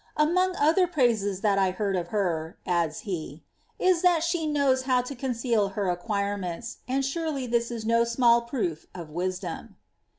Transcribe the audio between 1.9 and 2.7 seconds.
of her,^